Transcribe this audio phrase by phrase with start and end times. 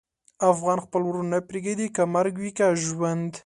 [0.51, 3.31] افغان خپل ورور نه پرېږدي، که مرګ وي که ژوند.